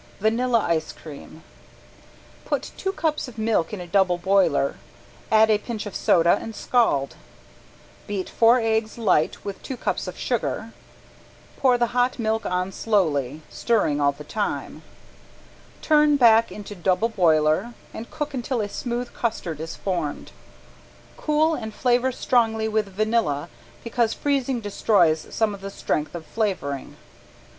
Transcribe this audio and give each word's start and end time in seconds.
~VANILLA 0.19 0.59
ICE 0.61 0.93
CREAM~ 0.93 1.43
Put 2.43 2.71
two 2.75 2.91
cups 2.91 3.27
of 3.27 3.37
milk 3.37 3.71
in 3.71 3.79
a 3.79 3.85
double 3.85 4.17
boiler, 4.17 4.77
add 5.31 5.51
a 5.51 5.59
pinch 5.59 5.85
of 5.85 5.93
soda 5.93 6.39
and 6.41 6.55
scald, 6.55 7.17
beat 8.07 8.27
four 8.27 8.59
eggs 8.59 8.97
light 8.97 9.45
with 9.45 9.61
two 9.61 9.77
cups 9.77 10.07
of 10.07 10.17
sugar, 10.17 10.73
pour 11.57 11.77
the 11.77 11.93
hot 11.93 12.17
milk 12.17 12.47
on 12.47 12.71
slowly, 12.71 13.43
stirring 13.51 14.01
all 14.01 14.11
the 14.11 14.23
time; 14.23 14.81
turn 15.83 16.17
back 16.17 16.51
into 16.51 16.73
double 16.73 17.09
boiler 17.09 17.75
and 17.93 18.09
cook 18.09 18.33
until 18.33 18.59
a 18.59 18.69
smooth 18.69 19.13
custard 19.13 19.59
is 19.59 19.75
formed. 19.75 20.31
Cool 21.15 21.53
and 21.53 21.75
flavor 21.75 22.11
strongly 22.11 22.67
with 22.67 22.87
vanilla 22.87 23.49
because 23.83 24.15
freezing 24.15 24.61
destroys 24.61 25.27
some 25.29 25.53
of 25.53 25.61
the 25.61 25.69
strength 25.69 26.15
of 26.15 26.25
flavoring. 26.25 26.97